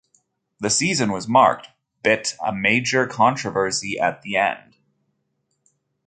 [0.59, 1.67] The season was marked
[2.01, 4.75] bt a major controversy at the end.